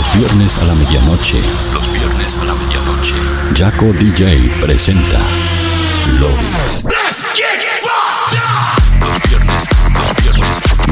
Los 0.00 0.14
viernes 0.14 0.56
a 0.56 0.64
la 0.64 0.74
medianoche. 0.76 1.38
Los 1.74 1.92
viernes 1.92 2.38
a 2.38 2.44
la 2.46 2.54
medianoche. 2.54 3.16
Jaco 3.54 3.92
DJ 3.92 4.50
presenta 4.58 5.18
Lobix. 6.18 6.84
Los 6.84 7.26
viernes, 7.34 7.82
los 7.84 8.79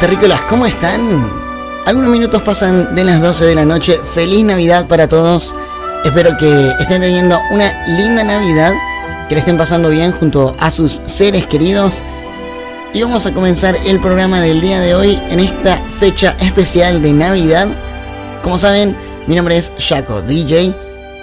terrícolas, 0.00 0.40
¿cómo 0.48 0.64
están? 0.64 1.30
Algunos 1.84 2.10
minutos 2.10 2.40
pasan 2.40 2.94
de 2.94 3.04
las 3.04 3.20
12 3.20 3.44
de 3.44 3.54
la 3.54 3.66
noche. 3.66 4.00
Feliz 4.14 4.42
Navidad 4.44 4.86
para 4.86 5.06
todos. 5.06 5.54
Espero 6.04 6.38
que 6.38 6.70
estén 6.80 7.02
teniendo 7.02 7.38
una 7.50 7.86
linda 7.86 8.24
Navidad, 8.24 8.72
que 9.28 9.34
le 9.34 9.40
estén 9.40 9.58
pasando 9.58 9.90
bien 9.90 10.12
junto 10.12 10.56
a 10.58 10.70
sus 10.70 11.02
seres 11.04 11.46
queridos. 11.46 12.02
Y 12.94 13.02
vamos 13.02 13.26
a 13.26 13.34
comenzar 13.34 13.76
el 13.84 14.00
programa 14.00 14.40
del 14.40 14.62
día 14.62 14.80
de 14.80 14.94
hoy 14.94 15.20
en 15.28 15.38
esta 15.38 15.76
fecha 15.98 16.34
especial 16.40 17.02
de 17.02 17.12
Navidad. 17.12 17.68
Como 18.42 18.56
saben, 18.56 18.96
mi 19.26 19.36
nombre 19.36 19.58
es 19.58 19.70
Jaco 19.78 20.22
DJ 20.22 20.74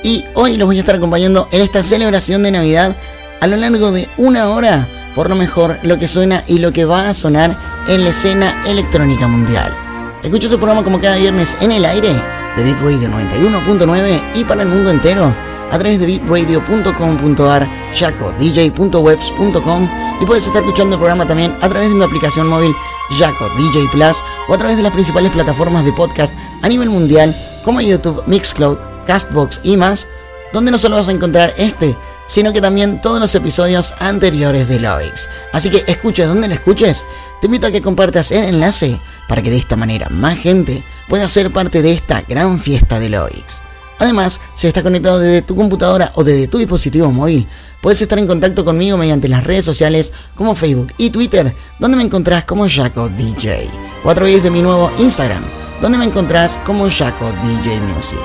y 0.03 0.23
hoy 0.35 0.55
los 0.55 0.67
voy 0.67 0.77
a 0.77 0.81
estar 0.81 0.95
acompañando 0.95 1.47
en 1.51 1.61
esta 1.63 1.81
celebración 1.81 2.43
de 2.43 2.51
Navidad 2.51 2.95
a 3.41 3.47
lo 3.47 3.57
largo 3.57 3.91
de 3.91 4.07
una 4.17 4.49
hora, 4.49 4.87
por 5.15 5.29
lo 5.29 5.35
mejor 5.35 5.79
lo 5.81 5.97
que 5.97 6.07
suena 6.07 6.43
y 6.45 6.59
lo 6.59 6.71
que 6.71 6.85
va 6.85 7.09
a 7.09 7.15
sonar 7.15 7.76
en 7.87 8.03
la 8.03 8.09
escena 8.09 8.63
electrónica 8.65 9.27
mundial. 9.27 9.75
Escucho 10.23 10.49
su 10.49 10.57
programa 10.57 10.83
como 10.83 10.99
cada 10.99 11.17
viernes 11.17 11.57
en 11.61 11.71
el 11.71 11.85
aire 11.85 12.09
de 12.55 12.63
Beat 12.63 12.81
Radio 12.81 13.09
91.9 13.09 14.21
y 14.35 14.43
para 14.43 14.63
el 14.63 14.67
mundo 14.67 14.89
entero 14.89 15.33
a 15.71 15.77
través 15.77 15.99
de 15.99 16.05
beatradio.com.ar, 16.05 17.69
jacodj.webs.com 17.93 19.89
y 20.21 20.25
puedes 20.25 20.47
estar 20.47 20.61
escuchando 20.63 20.95
el 20.95 20.99
programa 20.99 21.27
también 21.27 21.55
a 21.61 21.69
través 21.69 21.89
de 21.89 21.95
mi 21.95 22.03
aplicación 22.03 22.47
móvil 22.47 22.73
Jaco 23.17 23.47
DJ 23.57 23.87
Plus 23.91 24.17
o 24.47 24.53
a 24.53 24.57
través 24.57 24.77
de 24.77 24.83
las 24.83 24.91
principales 24.93 25.31
plataformas 25.31 25.85
de 25.85 25.93
podcast 25.93 26.35
a 26.61 26.67
nivel 26.67 26.89
mundial 26.89 27.35
como 27.63 27.81
YouTube, 27.81 28.23
Mixcloud, 28.27 28.77
Castbox 29.05 29.59
y 29.63 29.77
más, 29.77 30.07
donde 30.53 30.71
no 30.71 30.77
solo 30.77 30.95
vas 30.95 31.09
a 31.09 31.11
encontrar 31.11 31.53
este, 31.57 31.95
sino 32.27 32.53
que 32.53 32.61
también 32.61 33.01
todos 33.01 33.19
los 33.19 33.33
episodios 33.33 33.95
anteriores 33.99 34.67
de 34.67 34.79
Loix. 34.79 35.27
Así 35.51 35.71
que 35.71 35.83
escuches 35.87 36.27
donde 36.27 36.47
lo 36.47 36.53
escuches, 36.53 37.05
te 37.41 37.47
invito 37.47 37.65
a 37.65 37.71
que 37.71 37.81
compartas 37.81 38.31
el 38.31 38.43
enlace 38.43 38.99
para 39.27 39.41
que 39.41 39.49
de 39.49 39.57
esta 39.57 39.75
manera 39.75 40.09
más 40.09 40.37
gente 40.37 40.83
pueda 41.09 41.27
ser 41.27 41.51
parte 41.51 41.81
de 41.81 41.93
esta 41.93 42.21
gran 42.21 42.59
fiesta 42.59 42.99
de 42.99 43.09
Loix. 43.09 43.63
Además, 43.99 44.39
si 44.53 44.67
estás 44.67 44.83
conectado 44.83 45.19
desde 45.19 45.41
tu 45.41 45.55
computadora 45.55 46.11
o 46.15 46.23
desde 46.23 46.47
tu 46.47 46.59
dispositivo 46.59 47.11
móvil, 47.11 47.47
puedes 47.81 48.01
estar 48.01 48.19
en 48.19 48.27
contacto 48.27 48.63
conmigo 48.63 48.97
mediante 48.97 49.27
las 49.27 49.43
redes 49.43 49.65
sociales 49.65 50.13
como 50.35 50.55
Facebook 50.55 50.93
y 50.97 51.09
Twitter, 51.09 51.55
donde 51.79 51.97
me 51.97 52.03
encontrás 52.03 52.43
como 52.43 52.69
Jaco 52.69 53.09
DJ, 53.09 53.69
o 54.03 54.09
a 54.09 54.15
través 54.15 54.43
de 54.43 54.51
mi 54.51 54.61
nuevo 54.61 54.91
Instagram, 54.99 55.43
donde 55.81 55.97
me 55.97 56.05
encontrás 56.05 56.59
como 56.63 56.89
Jaco 56.89 57.31
DJ 57.43 57.79
Music. 57.81 58.19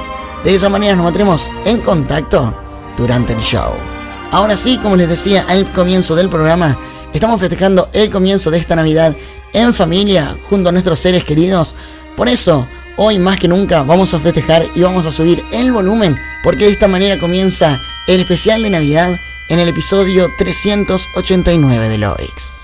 De 0.44 0.54
esa 0.54 0.68
manera 0.68 0.94
nos 0.94 1.04
mantendremos 1.04 1.50
en 1.64 1.80
contacto 1.80 2.54
durante 2.96 3.32
el 3.32 3.40
show. 3.40 3.91
Ahora 4.32 4.56
sí, 4.56 4.78
como 4.78 4.96
les 4.96 5.10
decía 5.10 5.44
al 5.46 5.70
comienzo 5.72 6.14
del 6.14 6.30
programa, 6.30 6.78
estamos 7.12 7.38
festejando 7.38 7.90
el 7.92 8.10
comienzo 8.10 8.50
de 8.50 8.56
esta 8.56 8.74
Navidad 8.74 9.14
en 9.52 9.74
familia, 9.74 10.38
junto 10.48 10.70
a 10.70 10.72
nuestros 10.72 11.00
seres 11.00 11.22
queridos. 11.22 11.76
Por 12.16 12.30
eso, 12.30 12.66
hoy 12.96 13.18
más 13.18 13.38
que 13.38 13.46
nunca 13.46 13.82
vamos 13.82 14.14
a 14.14 14.18
festejar 14.18 14.66
y 14.74 14.80
vamos 14.80 15.04
a 15.04 15.12
subir 15.12 15.44
el 15.52 15.70
volumen, 15.70 16.16
porque 16.42 16.64
de 16.64 16.70
esta 16.70 16.88
manera 16.88 17.18
comienza 17.18 17.78
el 18.06 18.20
especial 18.20 18.62
de 18.62 18.70
Navidad 18.70 19.20
en 19.50 19.58
el 19.58 19.68
episodio 19.68 20.30
389 20.38 21.90
de 21.90 21.98
Loix. 21.98 22.56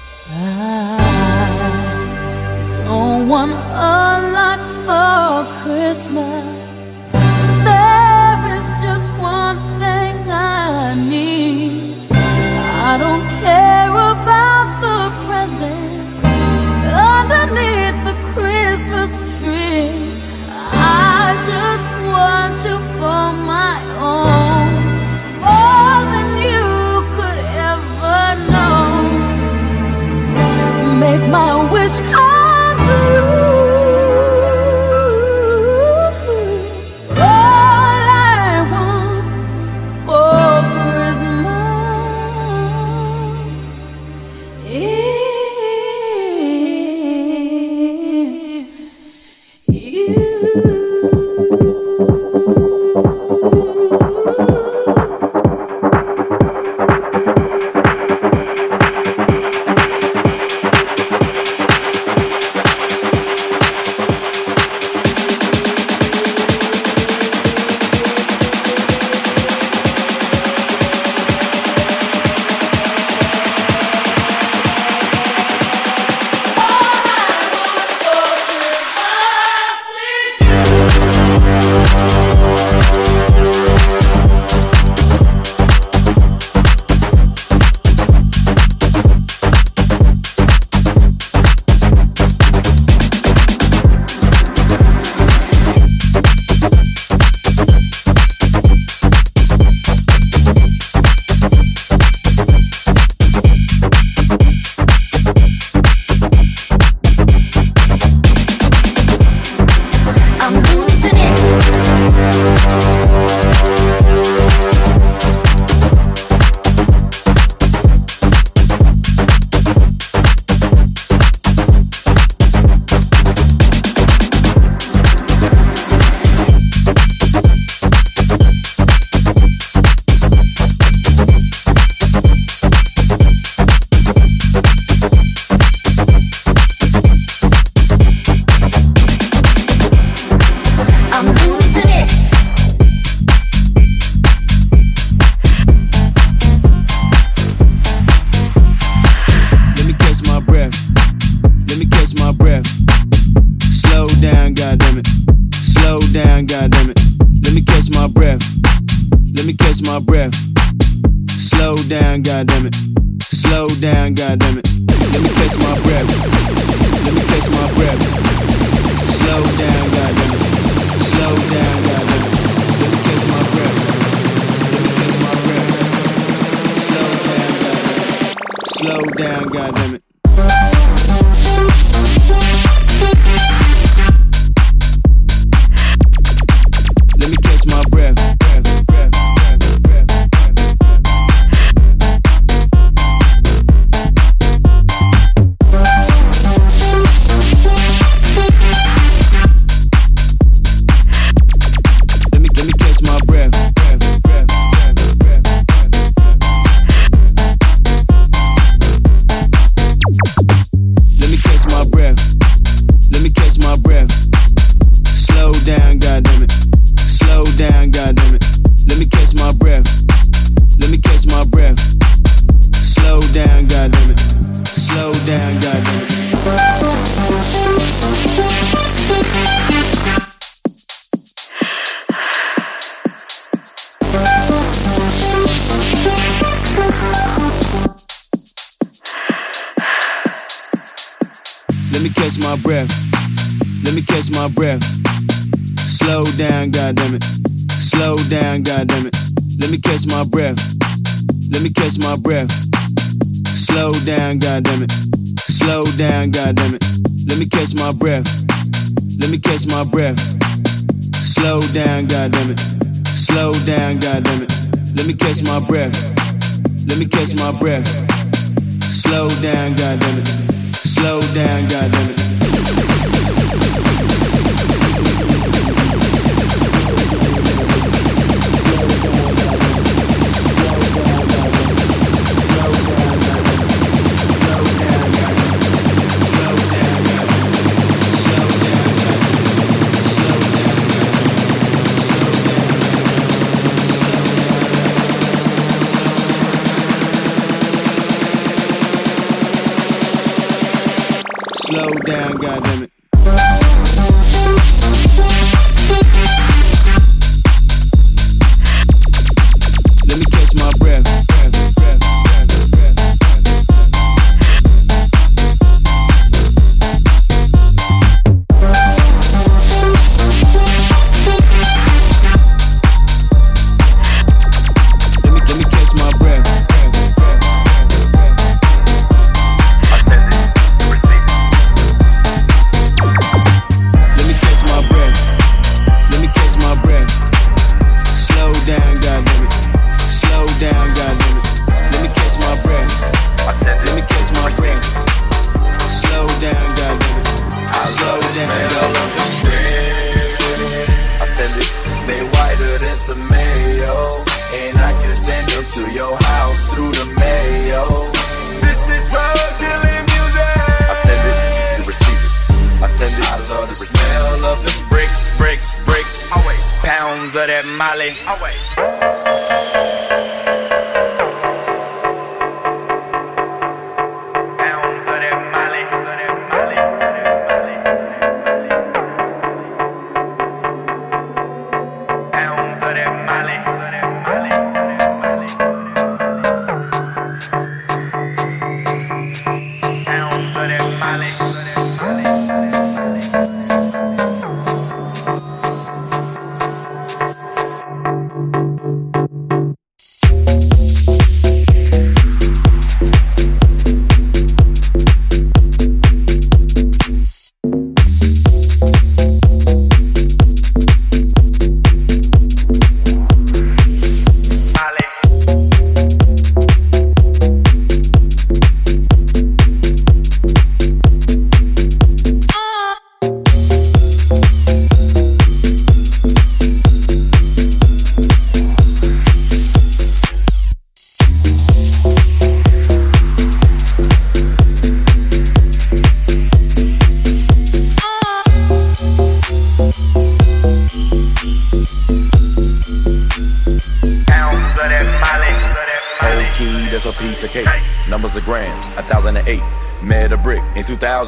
Wish 31.89 32.38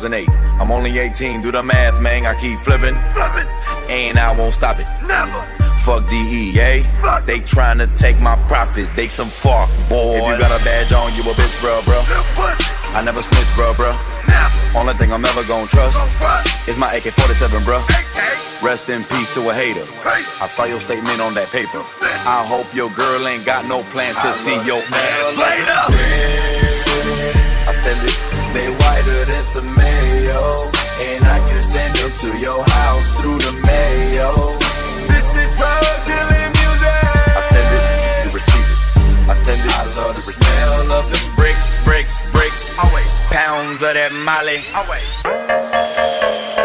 2008. 0.01 0.29
I'm 0.61 0.71
only 0.71 0.99
18, 0.99 1.43
do 1.43 1.53
the 1.53 1.63
math, 1.63 2.01
man. 2.01 2.25
I 2.25 2.35
keep 2.35 2.59
flipping, 2.61 2.97
and 3.91 4.19
I 4.19 4.33
won't 4.33 4.55
stop 4.55 4.79
it. 4.79 4.87
Never. 5.07 5.45
Fuck 5.85 6.09
DEA. 6.09 6.85
They 7.27 7.41
tryna 7.41 7.87
take 7.99 8.19
my 8.21 8.37
profit. 8.49 8.89
They 8.97 9.09
some 9.09 9.29
fuck 9.29 9.69
boys. 9.89 10.21
If 10.21 10.25
you 10.25 10.39
got 10.39 10.61
a 10.61 10.65
badge 10.65 10.93
on, 10.93 11.13
you 11.15 11.23
a 11.23 11.35
bitch, 11.35 11.61
bro, 11.61 11.83
bro. 11.85 12.01
I 12.97 13.03
never 13.05 13.23
snitch, 13.23 13.55
bro, 13.55 13.75
bro. 13.75 13.93
Only 14.75 14.95
thing 14.95 15.13
I'm 15.13 15.25
ever 15.25 15.45
gonna 15.45 15.67
trust 15.67 15.99
is 16.69 16.79
my 16.79 16.93
AK-47, 16.95 17.65
bro. 17.65 17.83
Rest 18.63 18.89
in 18.89 19.05
peace 19.05 19.35
to 19.35 19.49
a 19.51 19.55
hater. 19.55 19.85
I 20.41 20.49
saw 20.49 20.65
your 20.65 20.81
statement 20.81 21.21
on 21.21 21.35
that 21.35 21.49
paper. 21.49 21.83
I 22.25 22.45
hope 22.45 22.73
your 22.75 22.91
girl 22.91 23.27
ain't 23.27 23.45
got 23.45 23.67
no 23.67 23.83
plans 23.93 24.17
to 24.21 24.33
see 24.33 24.57
your 24.65 24.81
ass 24.81 25.37
later. 25.37 25.81
Offended, 26.91 27.30
than 29.05 29.43
some 29.43 29.75
mayo. 29.75 30.67
And 31.01 31.25
I 31.25 31.39
can 31.49 31.63
send 31.63 31.97
them 31.97 32.13
to 32.23 32.39
your 32.39 32.63
house 32.63 33.09
through 33.21 33.39
the 33.39 33.53
mayo. 33.65 34.31
This 35.09 35.29
is 35.43 35.51
drug 35.57 35.97
dealing 36.05 36.51
music. 36.61 37.05
Offended, 37.41 38.25
you 38.25 38.31
receive 38.37 38.69
it. 38.69 39.33
Offended, 39.33 39.73
I 39.73 39.85
love 39.97 40.15
the 40.17 40.23
smell 40.23 40.93
of 40.93 41.05
the 41.09 41.19
bricks, 41.37 41.85
bricks, 41.85 42.33
bricks. 42.33 42.77
Pounds 43.31 43.83
of 43.83 43.95
that 43.95 44.13
molly. 44.27 44.59
Pounds 44.75 46.60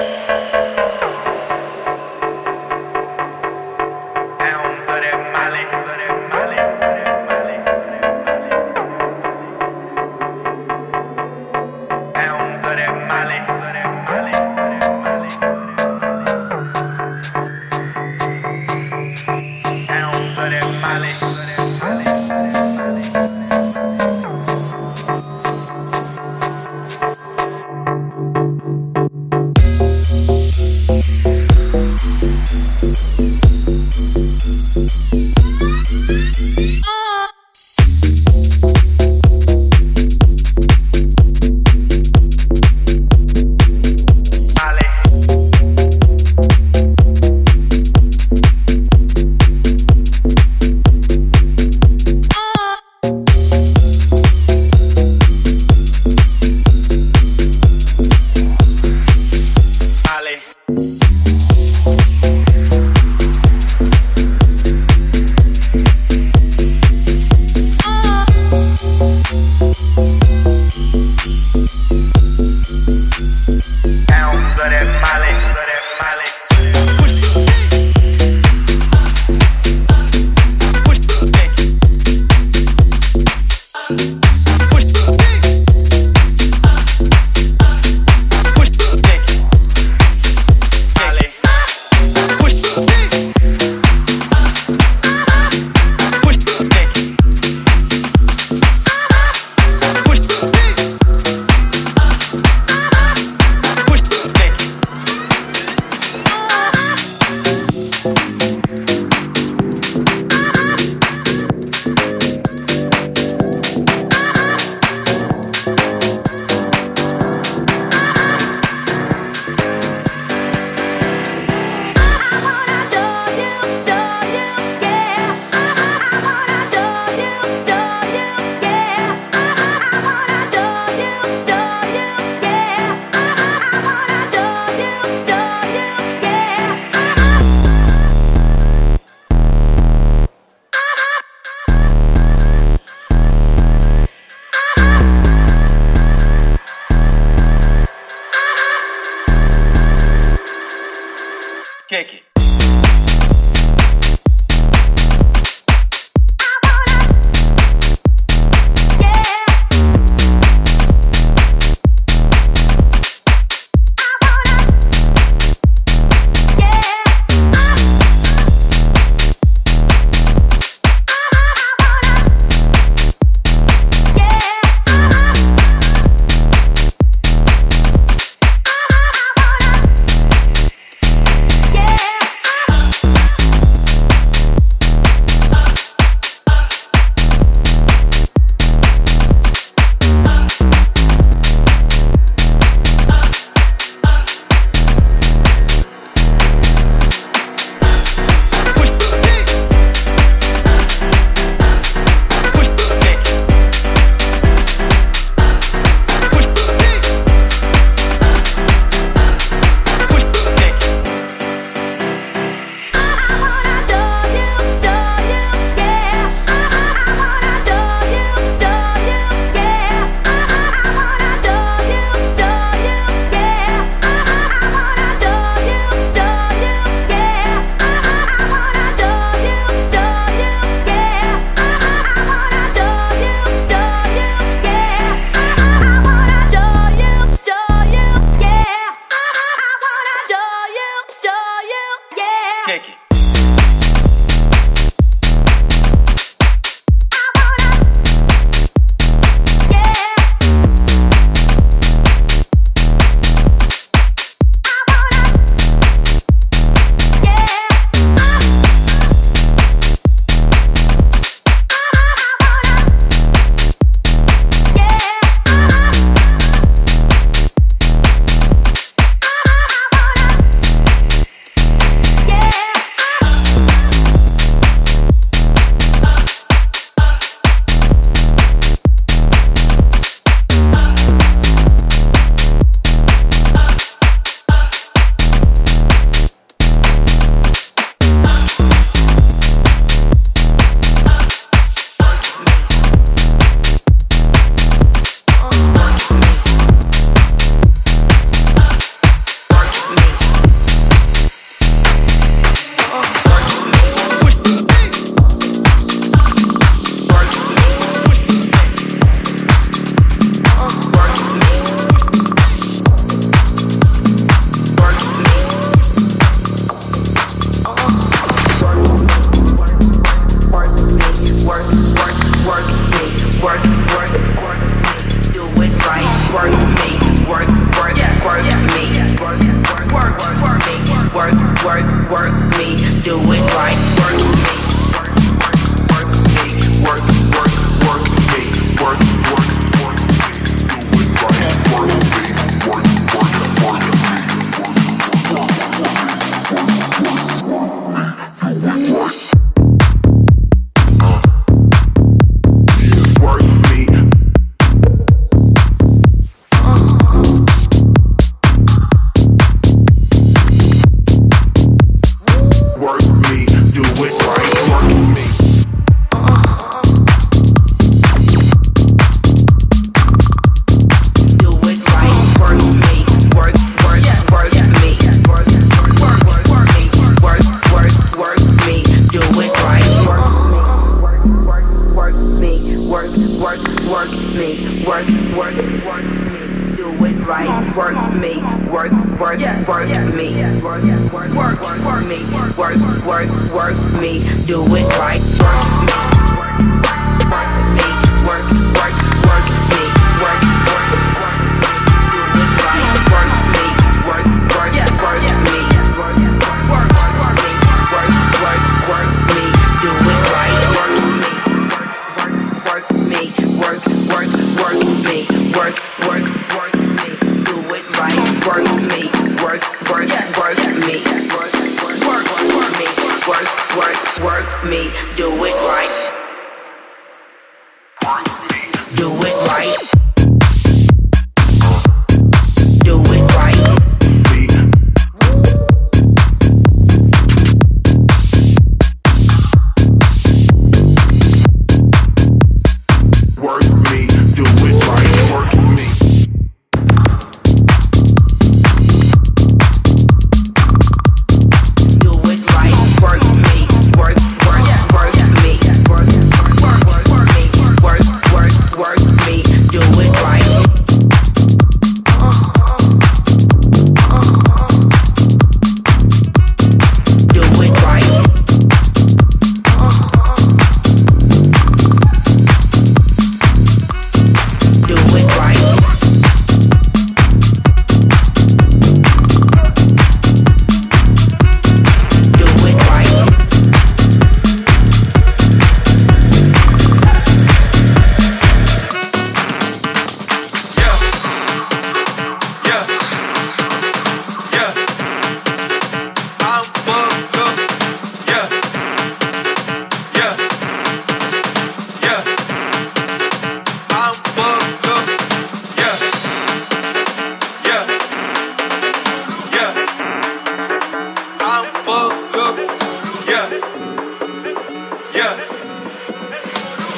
do 394.46 394.64
it 394.76 394.88
right. 394.98 395.22
Work 395.40 396.15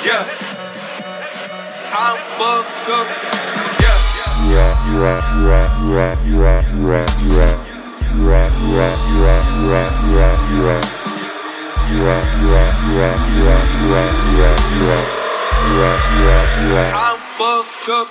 Yeah. 0.07 0.23
I'm 1.91 2.15
fucked 2.39 2.87
up. 2.95 3.07
Yeah. 3.83 3.99
I'm 16.95 17.19
fucked 17.35 17.89
up. 17.89 18.07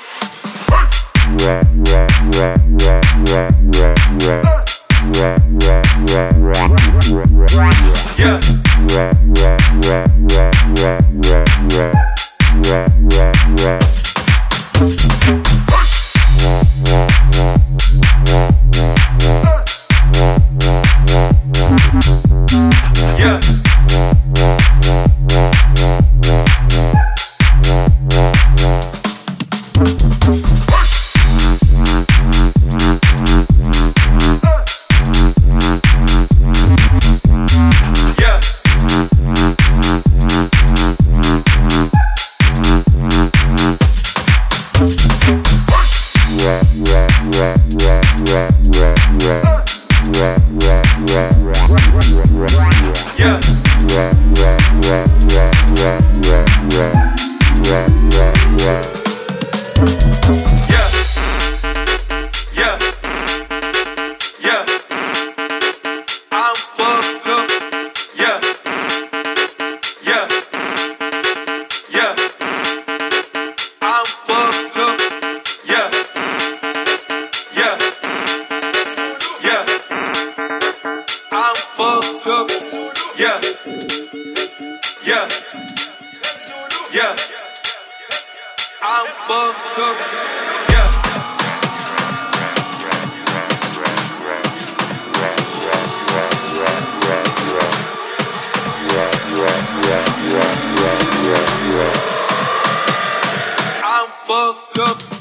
look, 104.46 104.76
look. 104.76 105.15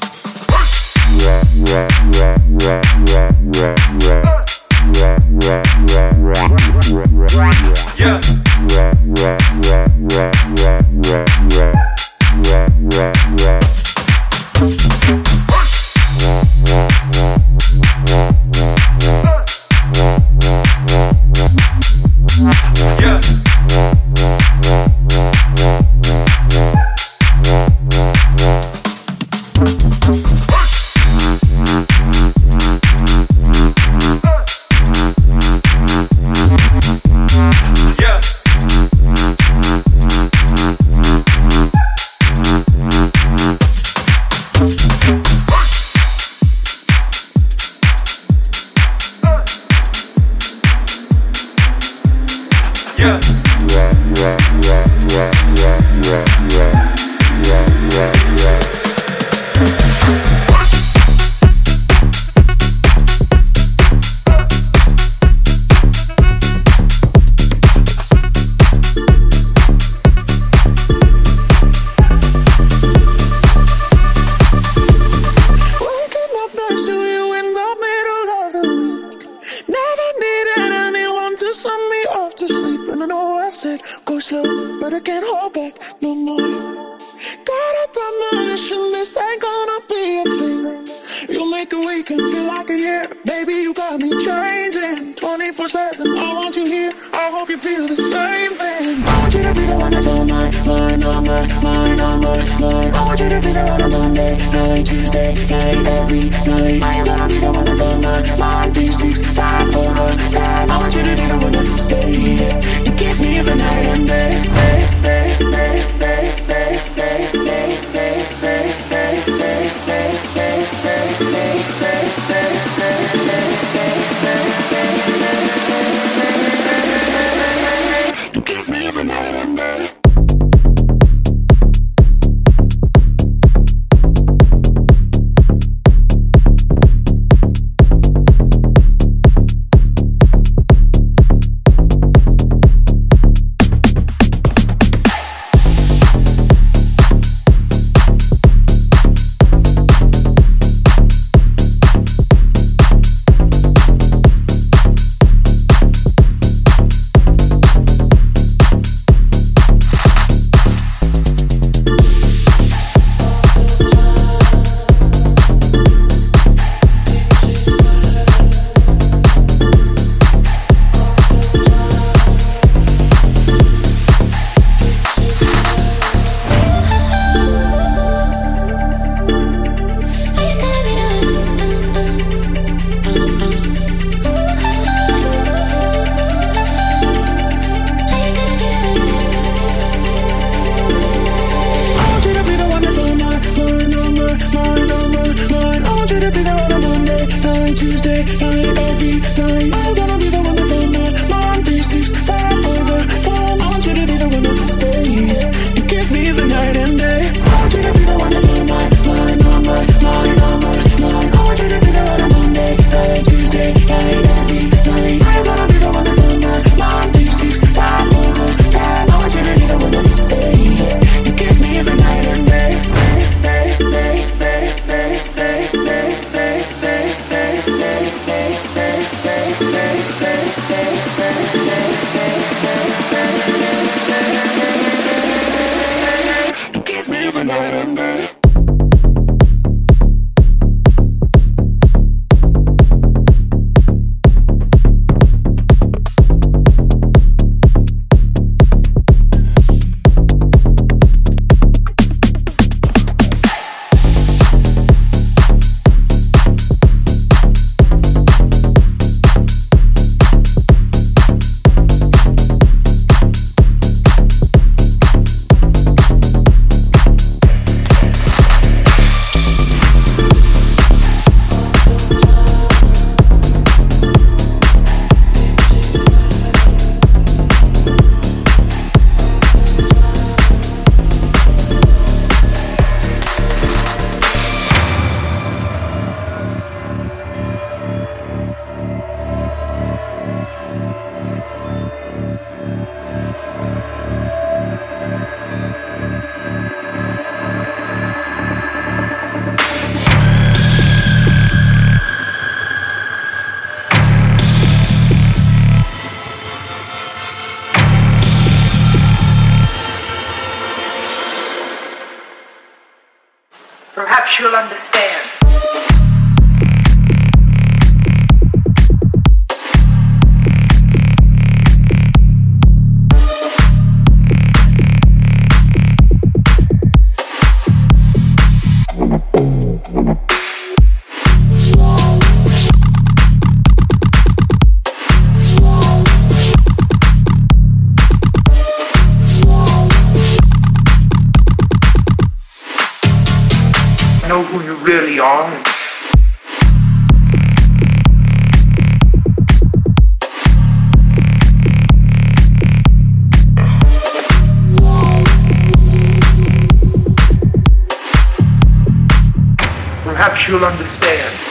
Perhaps 360.16 360.48
you'll 360.48 360.64
understand. 360.64 361.45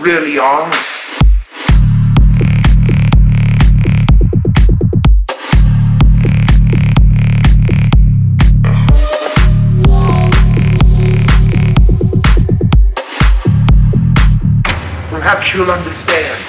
Really 0.00 0.38
are. 0.38 0.70
Perhaps 15.10 15.52
you'll 15.54 15.70
understand. 15.70 16.39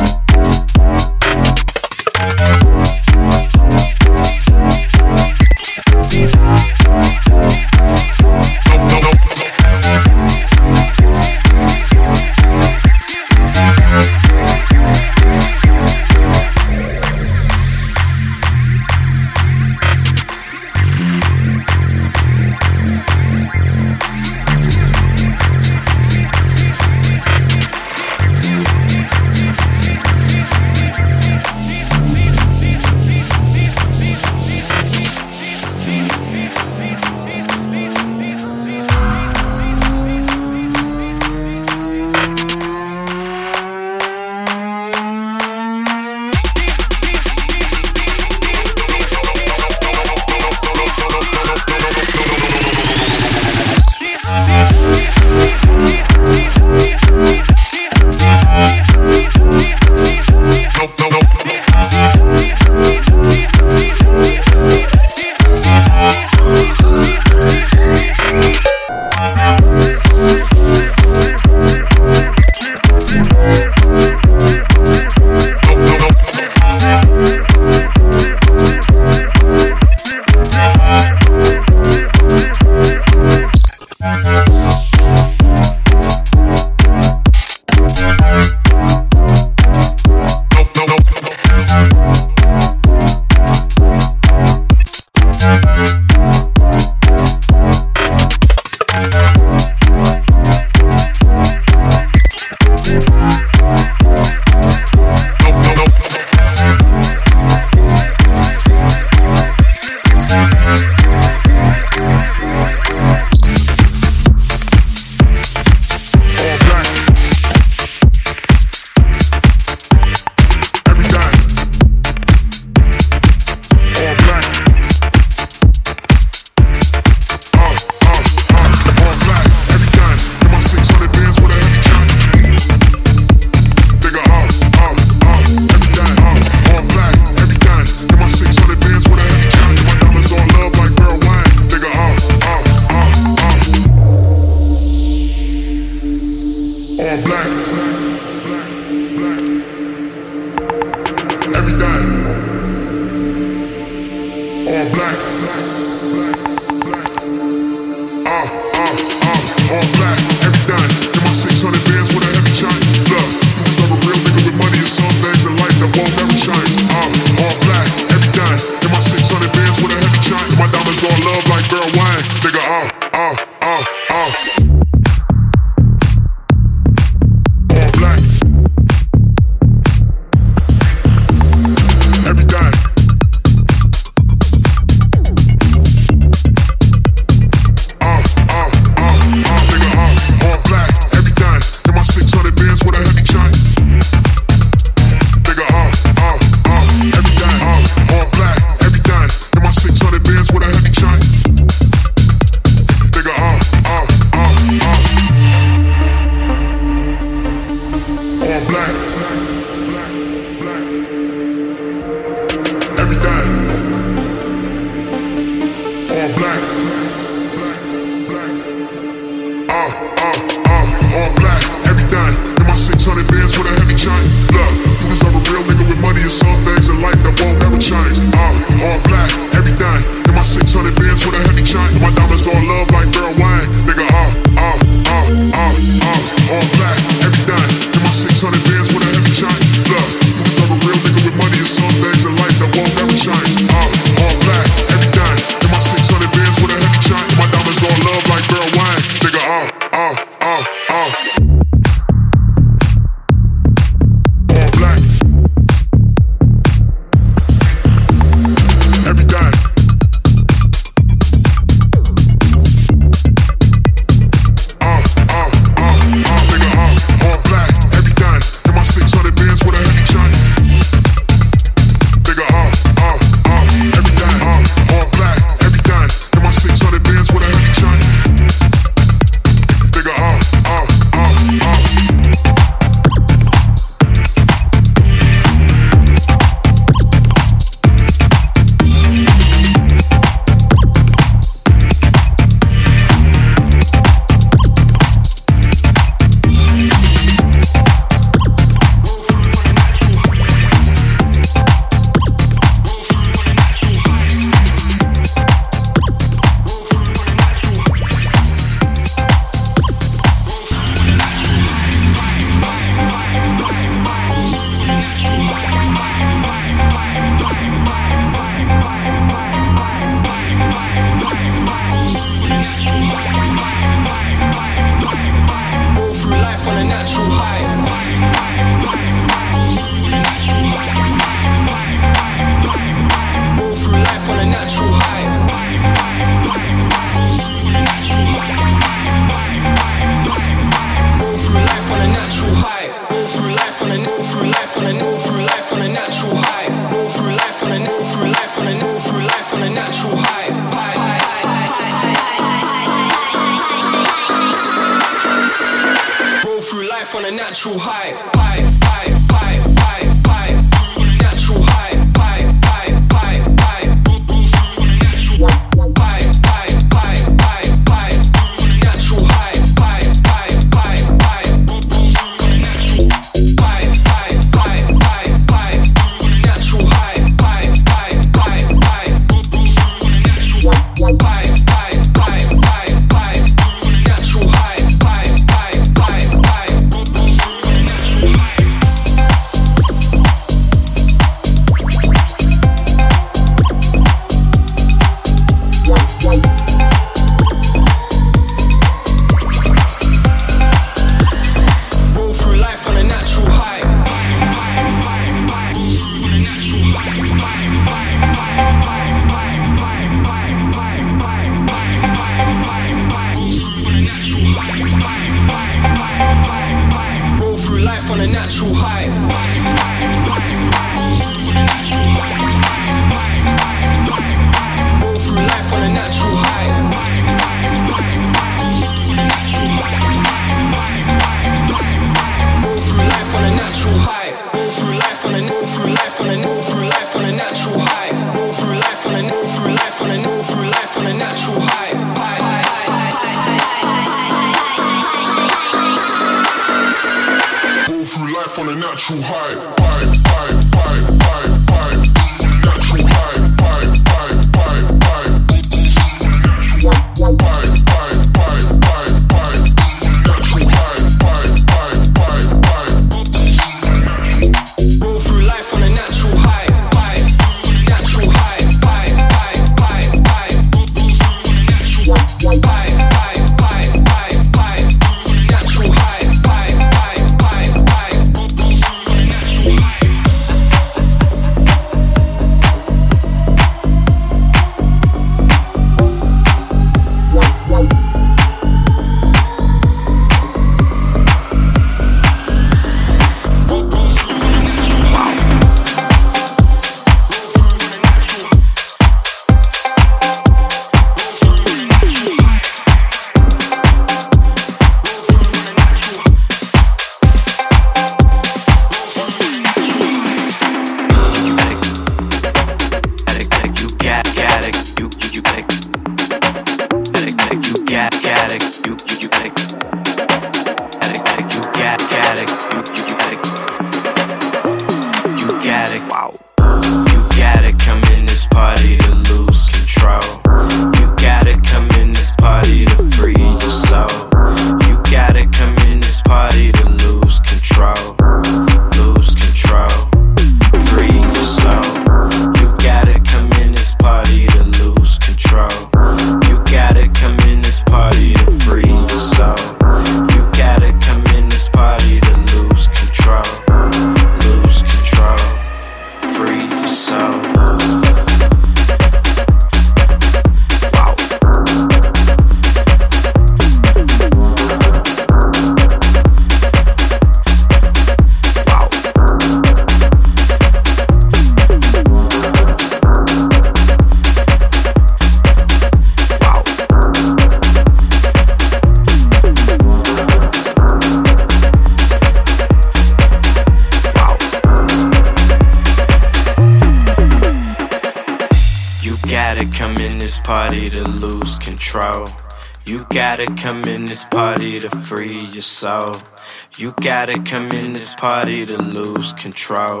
Party 598.18 598.66
to 598.66 598.76
lose 598.82 599.32
control. 599.34 600.00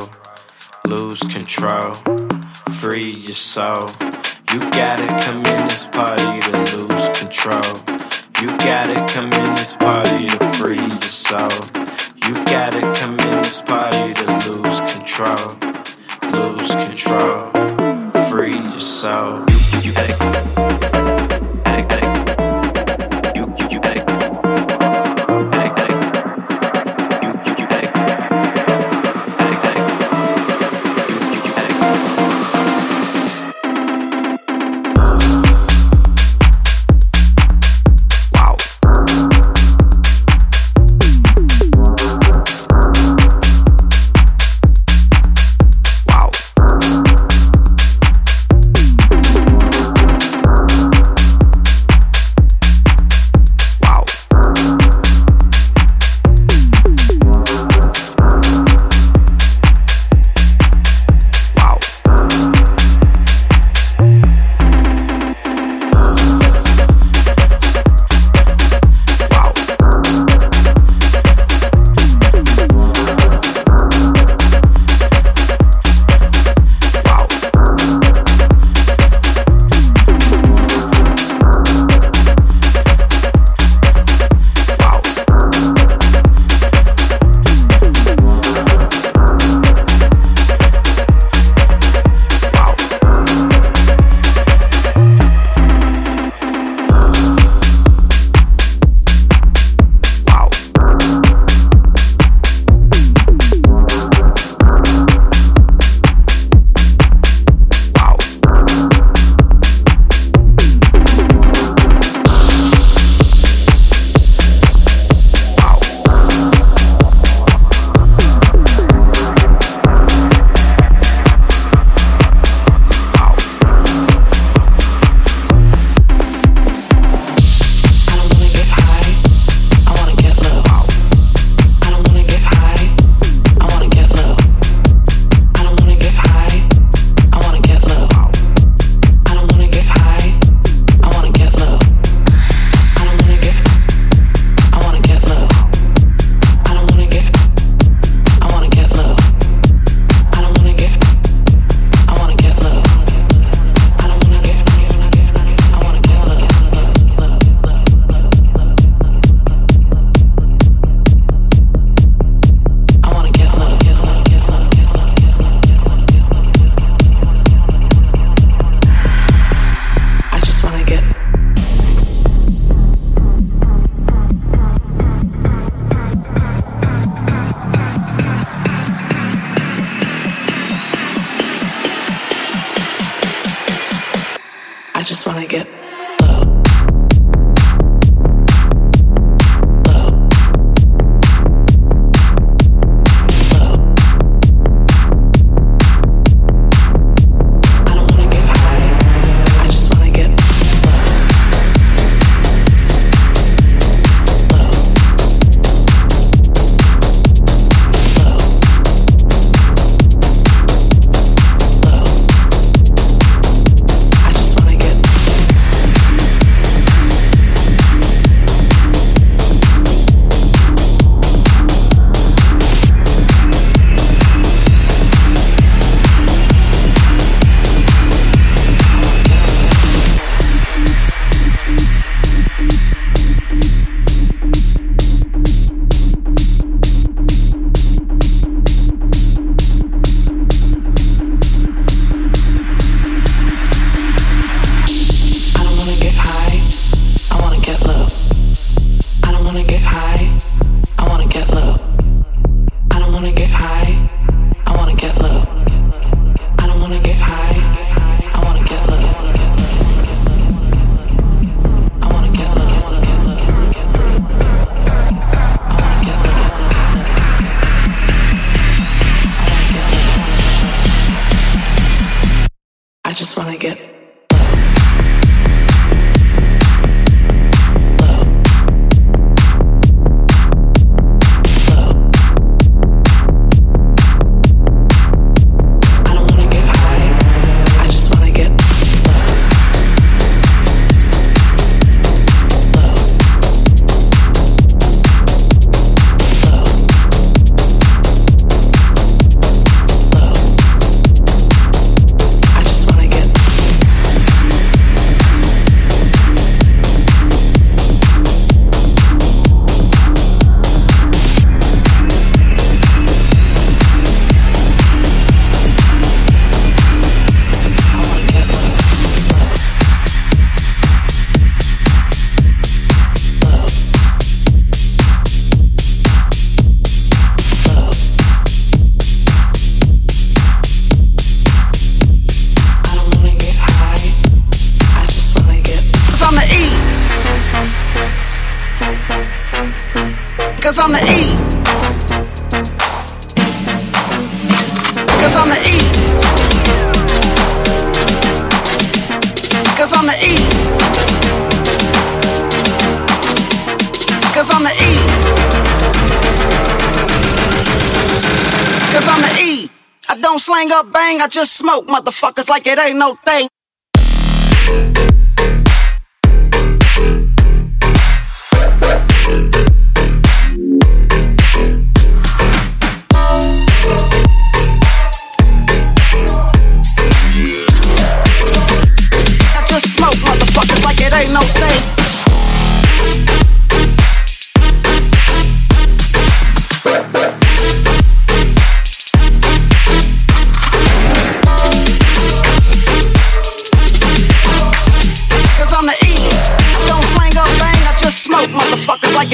Just 361.28 361.56
smoke 361.56 361.86
motherfuckers 361.86 362.48
like 362.48 362.66
it 362.66 362.78
ain't 362.78 362.98
no 362.98 363.14
thing. 363.14 363.48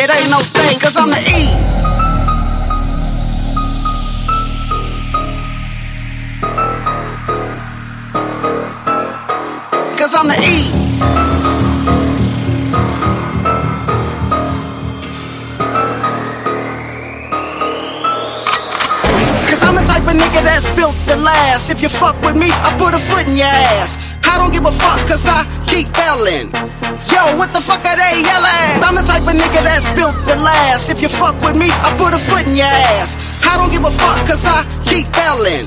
It 0.05 0.11
ain't 0.11 0.31
no 0.31 0.41
thing. 0.41 0.79
Cause 0.79 0.97
I'm 0.99 1.09
the 1.09 1.17
E. 1.17 1.49
Cause 9.97 10.15
I'm 10.15 10.29
the 10.29 10.37
E. 10.45 10.69
Cause 19.49 19.63
I'm 19.63 19.75
the 19.75 19.85
type 19.87 20.03
of 20.03 20.21
nigga 20.21 20.45
that's 20.45 20.69
built 20.77 20.95
to 21.09 21.17
last. 21.17 21.71
If 21.71 21.81
you 21.81 21.89
fuck 21.89 22.21
with 22.21 22.37
me, 22.37 22.51
I 22.51 22.77
put 22.79 22.95
a 22.95 22.99
foot 22.99 23.27
in 23.27 23.37
your 23.37 23.47
ass. 23.47 23.97
I 24.23 24.37
don't 24.37 24.53
give 24.53 24.67
a 24.67 24.73
fuck 24.73 25.07
cause 25.09 25.27
I 25.27 25.54
keep 25.75 25.91
belling. 25.99 26.47
Yo, 27.11 27.35
what 27.35 27.51
the 27.51 27.59
fuck 27.59 27.83
are 27.83 27.99
they 27.99 28.23
yelling? 28.23 28.79
I'm 28.87 28.95
the 28.95 29.03
type 29.03 29.27
of 29.27 29.35
nigga 29.35 29.59
that's 29.67 29.91
built 29.99 30.15
to 30.31 30.39
last. 30.39 30.87
If 30.87 31.03
you 31.03 31.11
fuck 31.11 31.35
with 31.43 31.59
me, 31.59 31.67
I 31.83 31.91
put 31.99 32.15
a 32.15 32.21
foot 32.31 32.47
in 32.47 32.55
your 32.55 32.71
ass. 32.95 33.43
I 33.43 33.59
don't 33.59 33.75
give 33.75 33.83
a 33.83 33.91
fuck 33.91 34.23
cause 34.23 34.47
I 34.47 34.63
keep 34.87 35.11
belling. 35.11 35.67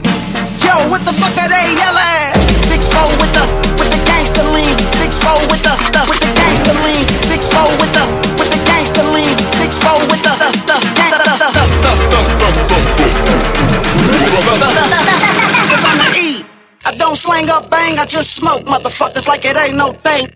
Yo, 0.64 0.72
what 0.88 1.04
the 1.04 1.12
fuck 1.12 1.36
are 1.36 1.52
they 1.52 1.66
yelling? 1.76 2.32
Six 2.72 2.88
four 2.88 3.04
with 3.20 3.36
the 3.36 3.44
with 3.76 3.92
the 3.92 4.00
gangster 4.08 4.48
lean. 4.56 4.72
Six 4.96 5.20
four 5.20 5.36
with 5.52 5.60
the, 5.68 5.76
the 5.92 6.02
with 6.08 6.24
the 6.24 6.32
gangster 6.40 6.76
lean. 6.88 7.04
Six 7.28 7.52
four 7.52 7.68
with 7.76 7.92
the 7.92 8.04
with 8.40 8.48
the 8.48 8.60
gangster 8.64 9.04
lean. 9.12 9.36
Six 9.60 9.76
four 9.84 10.00
with 10.08 10.24
the 10.24 10.32
the 10.40 10.48
the 10.72 10.78
gang- 10.96 11.12
the 11.12 11.36
the 11.36 11.52
the 11.52 11.64
Cause 15.68 15.84
I'm 15.84 16.00
the 16.00 16.08
E. 16.16 16.27
I 16.27 16.27
don't 17.18 17.34
slang 17.34 17.50
up 17.50 17.70
bang, 17.70 17.98
I 17.98 18.06
just 18.06 18.36
smoke 18.36 18.64
motherfuckers 18.66 19.28
like 19.28 19.46
it 19.46 19.56
ain't 19.58 19.76
no 19.76 19.92
thing. 19.94 20.28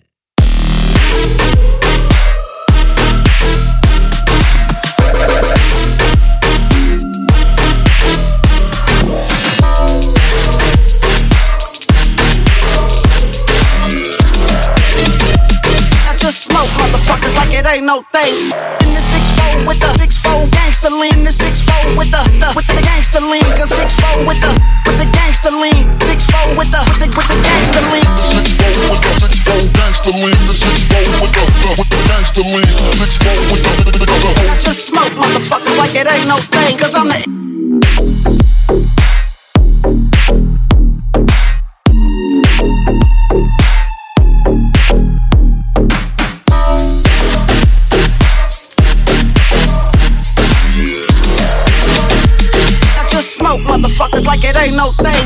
I 16.07 16.15
just 16.17 16.45
smoke 16.45 16.69
motherfuckers 16.69 17.35
like 17.35 17.53
it 17.53 17.65
ain't 17.65 17.85
no 17.85 18.01
thing 18.11 18.80
with 19.65 19.79
the 19.79 19.89
six 19.97 20.17
four 20.17 20.47
gangster 20.49 20.89
lean. 20.89 21.23
The 21.23 21.33
six 21.33 21.61
four 21.61 21.95
with 21.97 22.09
the, 22.11 22.21
the 22.39 22.49
with 22.55 22.67
the 22.67 22.81
gangster 22.81 23.21
lean. 23.21 23.45
Cause 23.57 23.69
six 23.73 23.95
four 23.97 24.25
with 24.25 24.39
the 24.41 24.51
with 24.85 24.97
the 24.97 25.07
gangster 25.11 25.51
lean. 25.51 25.85
Six 26.01 26.25
four 26.29 26.55
with 26.57 26.69
the 26.71 26.81
with 26.87 26.99
the, 27.01 27.07
with 27.11 27.27
the 27.27 27.37
gangster 27.41 27.83
lean. 27.91 28.07
Six 28.21 28.47
four 28.57 28.73
with 28.89 29.01
the 29.01 29.11
six 29.21 29.33
four 29.45 29.61
gangster 29.75 30.13
lean. 30.15 30.37
The 30.47 30.55
six 30.55 30.75
four 30.89 31.03
with 31.21 31.33
the, 31.33 31.43
the 31.61 31.69
with 31.77 31.89
the 31.89 31.99
gangster 32.09 32.45
lean. 32.45 32.69
Six 32.95 33.11
four 33.21 33.37
with 33.51 33.61
the, 33.61 33.71
the, 33.77 33.91
the, 33.91 34.05
the, 34.05 34.17
the. 34.21 34.31
I 34.49 34.55
just 34.57 34.87
smoke 34.89 35.13
motherfuckers 35.17 35.77
like 35.77 35.95
it 35.95 36.07
ain't 36.07 36.27
no 36.27 36.37
thing. 36.37 36.77
Cause 36.77 36.95
I'm 36.95 37.09
the 37.09 38.60
Just 53.21 53.37
smoke 53.37 53.61
motherfuckers 53.61 54.25
like 54.25 54.41
it 54.41 54.57
ain't 54.57 54.73
no 54.73 54.97
thing. 54.97 55.25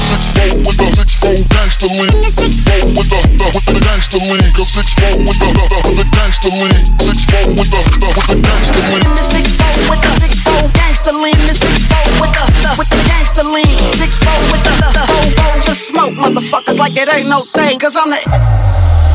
Six 0.00 0.32
four 0.32 0.48
with 0.64 0.80
the 0.80 0.88
six 0.96 1.20
four 1.20 1.36
gangster 1.52 1.92
lean. 1.92 2.24
Six 2.24 2.64
four 2.64 2.88
with 2.96 3.04
the, 3.12 3.20
the 3.36 3.46
with 3.52 3.68
the 3.68 3.76
gangster 3.84 4.16
lean. 4.16 4.48
Go 4.56 4.64
six 4.64 4.96
four 4.96 5.12
with 5.28 5.36
the 5.36 5.44
the, 5.52 5.60
the, 5.68 5.78
the 5.92 6.06
gangster 6.08 6.48
lean. 6.48 6.88
Six 7.04 7.28
four 7.28 7.44
with 7.52 7.68
the, 7.68 7.80
the 8.00 8.08
with 8.16 8.28
the 8.32 8.36
gangster 8.40 8.80
lean. 8.80 9.04
In 9.04 9.12
the 9.12 9.26
six 9.28 9.52
four 9.60 9.76
with 9.92 10.00
the 10.00 10.12
six 10.24 10.40
four 10.40 10.72
gangster 10.72 11.12
lean. 11.12 11.36
The 11.44 11.52
six 11.52 11.76
four 11.84 12.00
with 12.16 12.32
the, 12.32 12.44
the 12.64 12.70
with 12.80 12.88
the 12.96 13.00
gangster 13.04 13.44
lean. 13.44 13.76
Six 13.92 14.16
four 14.24 14.40
with 14.48 14.64
the 14.64 14.72
the, 14.80 14.88
the 14.96 15.04
whole 15.04 15.60
just 15.60 15.84
smoke 15.84 16.16
motherfuckers 16.16 16.80
like 16.80 16.96
it 16.96 17.12
ain't 17.12 17.28
no 17.28 17.44
thing. 17.52 17.76
Cause 17.76 18.00
I'm 18.00 18.08
the. 18.08 18.16
the 18.24 19.07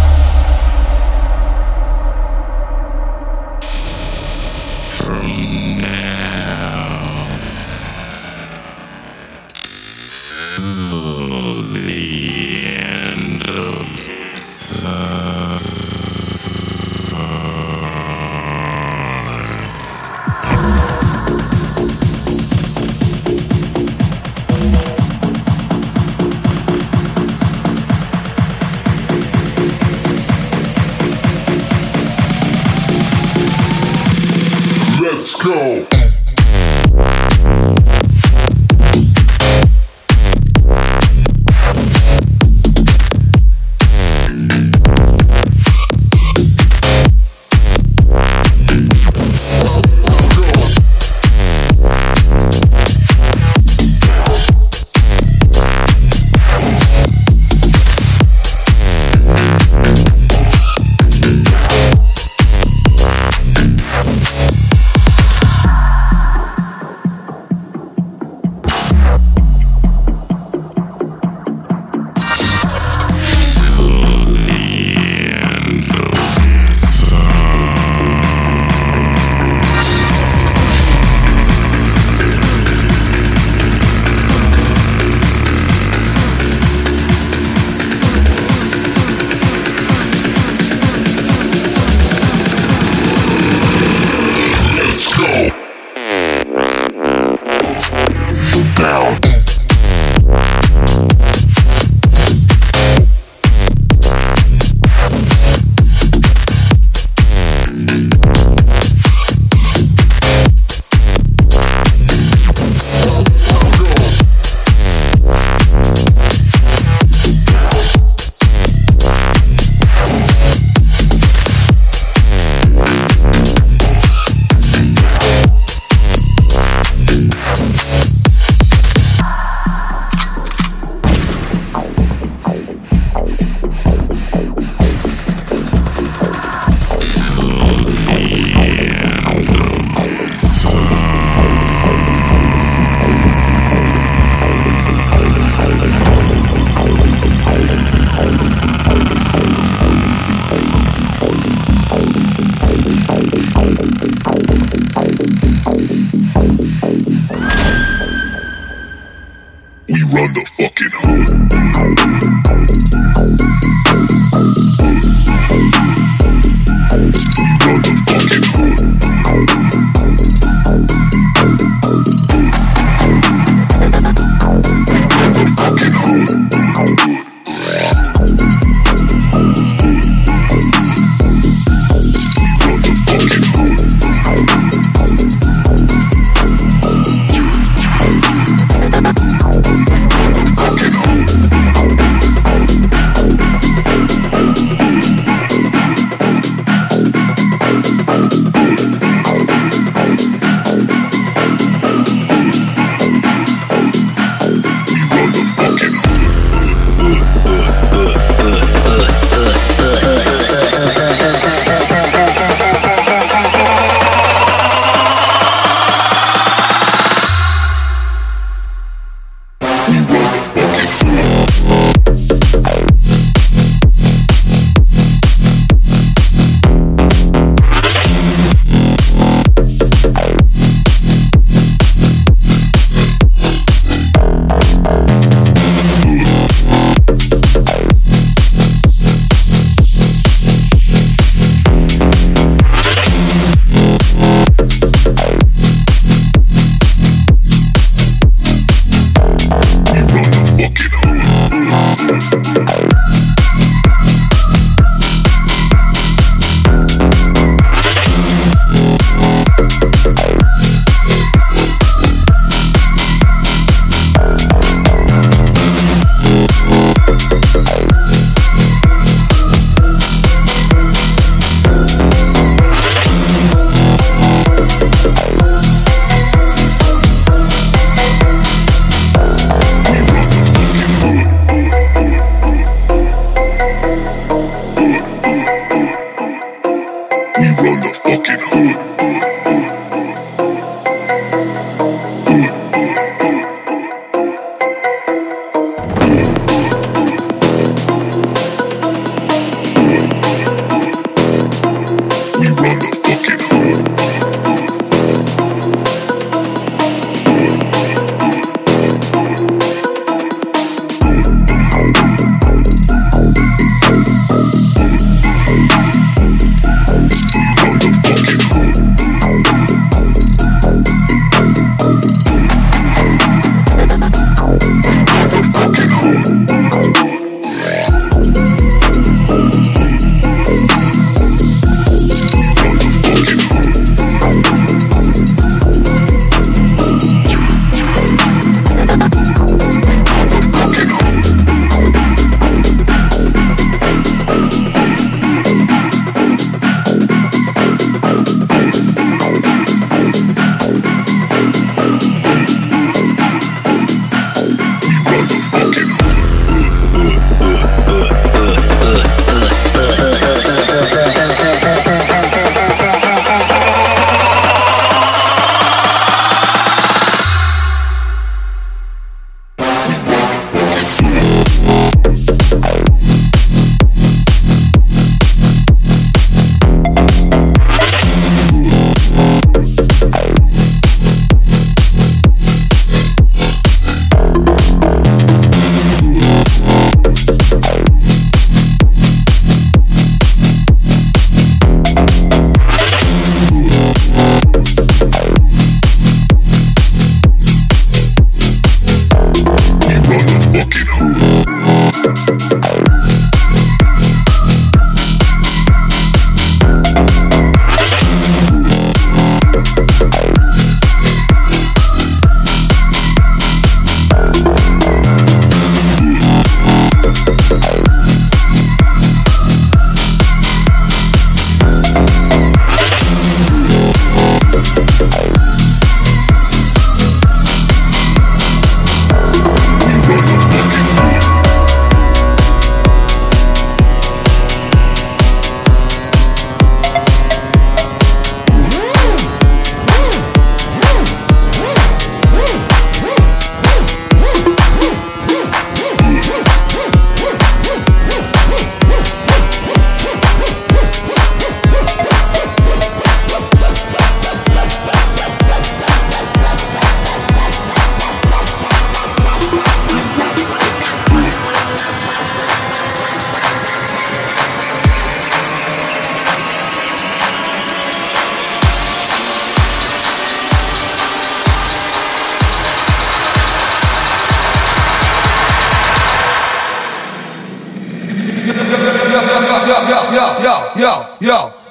Down. 98.75 99.32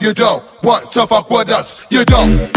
You 0.02 0.12
don't 0.12 0.42
want 0.64 0.90
to 0.90 1.06
fuck 1.06 1.30
with 1.30 1.48
us. 1.50 1.86
You 1.88 2.04
don't. 2.04 2.50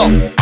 Don't. 0.00 0.32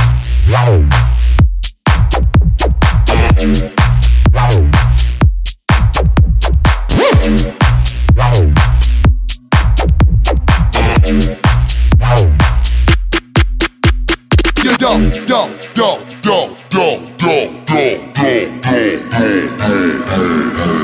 You 14.63 14.77
don't, 14.77 15.27
don't, 15.27 15.75
don't, 15.75 16.23
don't, 16.23 16.57
don't, 16.69 17.17
don't, 17.19 17.67
don't, 17.67 18.15
don't, 18.15 18.63
don't, 18.63 20.78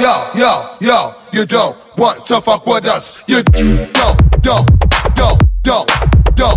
yo, 0.00 0.30
yo, 0.34 0.76
yo, 0.80 1.14
you 1.32 1.46
don't 1.46 1.76
want 1.96 2.24
to 2.26 2.40
fuck 2.40 2.66
with 2.66 2.86
us. 2.86 3.22
You 3.26 3.42
don't, 3.42 3.92
don't 4.42 4.89
go, 5.20 5.36
go, 5.62 5.84
go, 6.34 6.56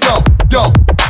go, 0.00 0.22
go. 0.50 1.09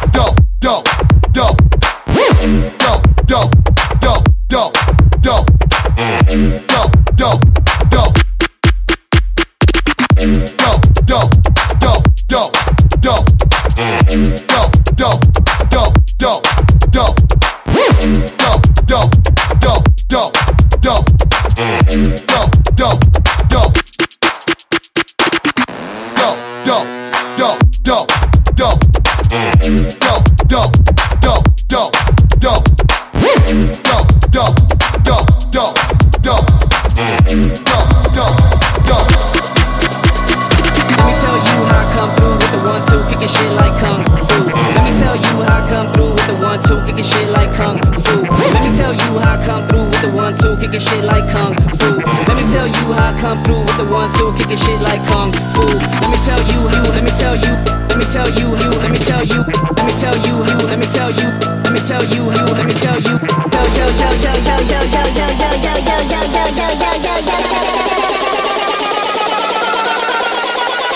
How 52.93 53.15
I 53.15 53.21
come 53.21 53.43
through 53.45 53.61
with 53.61 53.77
the 53.77 53.85
one 53.85 54.11
two, 54.15 54.33
kicking 54.39 54.57
shit 54.57 54.81
like 54.81 55.03
kung 55.09 55.33
fu. 55.55 55.63
Let 55.67 56.11
me 56.11 56.19
tell 56.25 56.43
you, 56.51 56.61
you, 56.71 56.83
let 56.95 57.05
me 57.05 57.11
tell 57.11 57.37
you, 57.37 57.53
let 57.89 57.99
me 57.99 58.05
tell 58.07 58.29
you, 58.31 58.47
you, 58.57 58.71
let 58.81 58.91
me 58.91 58.99
tell 58.99 59.25
you, 59.25 59.41
let 59.77 59.85
me 59.87 59.93
tell 59.99 60.17
you, 60.17 60.35
you, 60.45 60.57
let 60.67 60.79
me 60.79 60.87
tell 60.87 61.11
you, 61.11 61.29
let 61.65 61.73
me 61.73 61.81
tell 61.81 62.05
you, 62.05 62.23
you, 62.31 62.45
let 62.57 62.67
me 62.67 62.75
tell 62.75 62.99
you, 63.01 63.15
yo 63.21 63.63
yo 63.79 63.87
yo 64.01 64.11
yo 64.25 64.33
yo 64.49 64.57
yo 64.71 64.81
yo 64.91 65.03
yo 65.03 65.25
yo 65.25 65.41
yo 65.41 65.71
yo 65.71 65.97
yo 66.11 66.23
yo 66.23 66.45
yo 66.59 66.69
yo 66.83 66.95
yo 66.95 67.35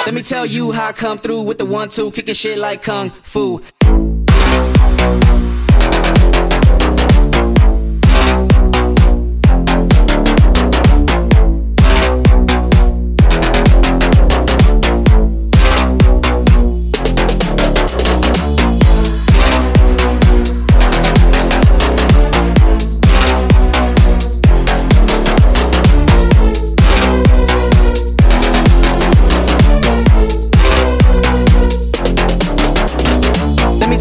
Let 0.06 0.12
me 0.14 0.20
tell 0.22 0.44
you 0.44 0.70
how 0.70 0.88
I 0.88 0.92
come 0.92 1.18
through 1.18 1.42
with 1.42 1.58
the 1.58 1.64
one 1.64 1.88
two, 1.88 2.10
kicking 2.10 2.34
shit 2.34 2.58
like 2.58 2.82
kung 2.82 3.10
fu. 3.10 3.62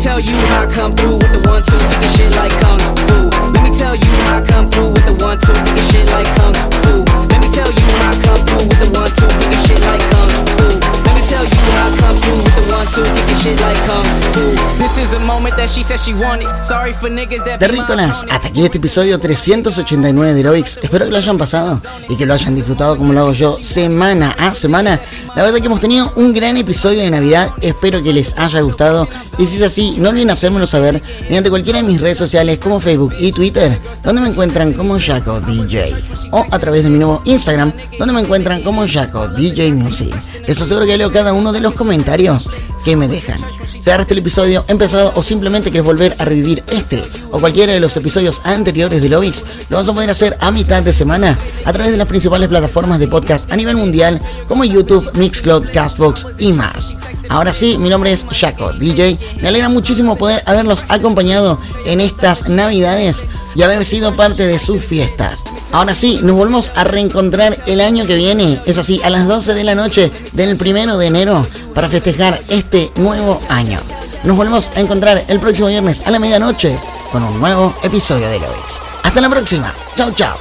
Tell 0.04 0.20
you 0.20 0.36
how 0.52 0.68
I 0.68 0.68
come 0.68 0.94
through 0.98 1.16
with 1.16 1.32
the 1.32 1.40
one 1.48 1.64
two, 1.64 1.80
kicking 1.80 2.12
shit 2.12 2.32
like 2.36 2.52
kung 2.60 2.80
fu. 3.08 3.32
Let 3.56 3.64
me 3.64 3.72
tell 3.72 3.96
you 3.96 4.12
how 4.28 4.44
I 4.44 4.46
come 4.46 4.70
through 4.70 4.92
with 4.92 5.06
the 5.08 5.16
one 5.16 5.40
two, 5.40 5.56
kicking 5.64 5.88
shit 5.88 6.06
like 6.12 6.28
kung 6.36 6.52
fu. 6.84 7.08
Let 7.32 7.40
me 7.40 7.48
tell 7.48 7.72
you 7.72 7.88
how 8.04 8.12
I 8.12 8.20
come 8.20 8.42
through 8.44 8.68
with 8.68 8.80
the 8.84 8.90
one 8.92 9.12
two, 9.16 9.32
kicking 9.40 9.64
shit 9.64 9.80
like 9.88 10.04
kung 10.12 10.28
fu. 10.60 10.68
Let 11.08 11.16
me 11.16 11.24
tell 11.24 11.46
you 11.48 11.60
how 11.72 11.88
I 11.88 11.96
come 12.04 12.18
through 12.20 12.42
with 12.44 12.56
the 12.60 12.64
one 12.68 12.88
two, 12.92 13.08
kicking 13.16 13.40
shit 13.40 13.56
like 13.64 13.80
kung 13.88 14.04
fu. 14.36 14.44
This 14.76 14.98
is 15.00 15.14
a 15.14 15.20
moment 15.24 15.56
that 15.56 15.70
she 15.70 15.82
said 15.84 16.00
she 16.04 16.14
wanted. 16.14 16.52
Sorry 16.66 16.92
for 16.92 17.10
niggas 17.10 17.46
that. 17.46 17.62
Terrícolas, 17.62 18.26
hasta 18.30 18.50
aquí 18.50 18.66
este 18.66 18.80
episodio 18.80 19.18
389 19.20 20.34
de 20.34 20.40
Heroics. 20.42 20.80
Espero 20.84 21.06
que 21.06 21.12
lo 21.12 21.18
hayan 21.18 21.38
pasado 21.38 21.80
y 22.10 22.18
que 22.18 22.26
lo 22.26 22.34
hayan 22.34 22.56
disfrutado 22.56 22.98
como 22.98 23.14
lo 23.14 23.22
hago 23.22 23.32
yo 23.32 23.58
semana 23.62 24.36
a 24.38 24.54
semana. 24.54 25.00
La 25.36 25.42
verdad 25.42 25.58
que 25.58 25.66
hemos 25.66 25.80
tenido 25.80 26.14
un 26.16 26.32
gran 26.32 26.58
episodio 26.58 27.02
de 27.02 27.10
Navidad. 27.10 27.52
Espero 27.60 28.04
que 28.04 28.14
les 28.14 28.38
haya 28.38 28.62
gustado. 28.62 29.08
Y 29.40 29.48
si 29.48 29.56
es 29.56 29.64
así, 29.64 29.96
no 29.98 30.10
olviden 30.10 30.30
hacérmelo 30.30 30.68
saber 30.68 31.02
mediante 31.22 31.50
cualquiera 31.50 31.82
de 31.82 31.88
mis 31.88 32.00
redes 32.00 32.20
sociales 32.20 32.60
como 32.60 32.80
Facebook 32.80 33.16
y 33.18 33.32
Twitter, 33.32 33.76
donde 34.04 34.22
me 34.22 34.30
encuentran 34.30 34.74
como 34.74 35.00
Jaco 35.00 35.42
DJ. 35.42 35.96
O 36.32 36.46
a 36.52 36.60
través 36.60 36.84
de 36.84 36.92
mi 36.92 37.00
nuevo 37.00 37.20
Instagram, 37.26 37.74
donde 37.98 38.14
me 38.14 38.22
encuentran 38.22 38.62
como 38.62 38.88
Jaco 38.88 39.28
DJ 39.28 39.72
Music. 39.72 40.14
Les 40.48 40.62
aseguro 40.62 40.86
que 40.86 40.98
leo 40.98 41.12
cada 41.12 41.34
uno 41.34 41.52
de 41.52 41.62
los 41.62 41.74
comentarios 41.74 42.52
que 42.86 42.96
me 42.96 43.08
dejan. 43.08 43.40
Si 43.68 43.90
agarraste 43.90 44.14
el 44.14 44.20
episodio 44.20 44.64
empezado 44.68 45.14
o 45.16 45.24
simplemente 45.24 45.72
quieres 45.72 45.86
volver 45.86 46.16
a 46.20 46.26
revivir 46.26 46.64
este 46.72 47.02
o 47.32 47.40
cualquiera 47.40 47.74
de 47.74 47.80
los 47.80 47.98
episodios 47.98 48.42
anteriores 48.46 49.02
de 49.02 49.10
Lovix, 49.10 49.44
lo 49.70 49.78
vas 49.78 49.88
a 49.88 49.94
poder 49.94 50.10
hacer 50.10 50.38
a 50.40 50.52
mitad 50.52 50.84
de 50.84 50.94
semana 50.94 51.38
a 51.66 51.74
través 51.74 51.92
de 51.92 51.98
las 51.98 52.08
principales 52.08 52.50
plataformas 52.50 53.00
de 53.00 53.08
podcast 53.08 53.52
a 53.52 53.56
nivel 53.56 53.78
mundial 53.78 54.20
como 54.48 54.64
YouTube, 54.64 55.10
Mixcloud, 55.24 55.72
Castbox 55.72 56.28
y 56.38 56.52
más. 56.52 56.98
Ahora 57.30 57.54
sí, 57.54 57.78
mi 57.78 57.88
nombre 57.88 58.12
es 58.12 58.26
Jaco 58.26 58.74
DJ. 58.74 59.18
Me 59.42 59.48
alegra 59.48 59.70
muchísimo 59.70 60.18
poder 60.18 60.44
haberlos 60.46 60.84
acompañado 60.90 61.58
en 61.86 62.02
estas 62.02 62.50
navidades 62.50 63.24
y 63.56 63.62
haber 63.62 63.86
sido 63.86 64.18
parte 64.18 64.46
de 64.46 64.60
sus 64.60 64.84
fiestas. 64.84 65.46
Ahora 65.72 65.96
sí, 65.96 66.20
nos 66.22 66.36
volvemos 66.36 66.74
a 66.76 66.84
reencontrar 66.84 67.64
el 67.68 67.80
año 67.80 68.06
que 68.06 68.18
viene, 68.18 68.62
es 68.66 68.78
así, 68.78 69.00
a 69.02 69.10
las 69.10 69.26
12 69.26 69.54
de 69.54 69.64
la 69.64 69.76
noche 69.76 70.12
del 70.34 70.58
primero 70.58 70.98
de 70.98 71.08
enero 71.08 71.48
para 71.74 71.88
festejar 71.88 72.44
este 72.50 72.92
nuevo 72.98 73.40
año. 73.48 73.80
Nos 74.26 74.36
volvemos 74.36 74.72
a 74.76 74.82
encontrar 74.82 75.24
el 75.30 75.40
próximo 75.40 75.70
viernes 75.70 76.04
a 76.06 76.12
la 76.12 76.20
medianoche 76.20 76.78
con 77.14 77.24
un 77.24 77.40
nuevo 77.40 77.74
episodio 77.82 78.28
de 78.28 78.40
Lovix. 78.40 78.78
Hasta 79.04 79.22
la 79.22 79.30
próxima. 79.30 79.74
Chao, 79.96 80.12
chao. 80.12 80.38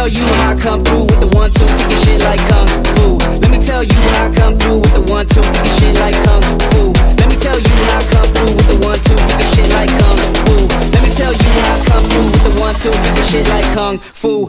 Tell 0.00 0.08
you 0.08 0.24
how 0.40 0.52
I 0.52 0.56
come 0.56 0.82
through 0.82 1.02
with 1.02 1.20
the 1.20 1.26
one 1.36 1.50
two, 1.50 1.66
kicking 1.76 2.00
shit 2.00 2.20
like 2.22 2.40
kung 2.48 2.68
fu. 2.96 3.18
Let 3.20 3.50
me 3.50 3.58
tell 3.58 3.84
you 3.84 3.92
how 4.16 4.30
I 4.30 4.34
come 4.34 4.56
through 4.56 4.78
with 4.78 4.94
the 4.94 5.02
one 5.12 5.26
two, 5.26 5.42
kicking 5.42 5.76
shit 5.76 5.94
like 6.00 6.16
kung 6.24 6.40
fu. 6.72 6.88
Let 7.20 7.28
me 7.28 7.36
tell 7.36 7.60
you 7.60 7.74
how 7.84 8.00
I 8.00 8.04
come 8.08 8.28
through 8.32 8.56
with 8.56 8.68
the 8.72 8.76
one 8.80 9.00
two, 9.04 9.20
kicking 9.28 9.50
shit 9.52 9.68
like 9.76 9.92
kung 10.00 10.16
fu. 10.48 10.56
Let 10.88 11.02
me 11.04 11.10
tell 11.12 11.34
you 11.36 11.48
how 11.52 11.76
I 11.76 11.84
come 11.84 12.04
through 12.08 12.32
with 12.32 12.44
the 12.48 12.52
one 12.64 12.74
two, 12.80 12.96
kicking 12.96 13.28
shit 13.28 13.46
like 13.52 13.68
kung 13.76 13.98
fu. 13.98 14.48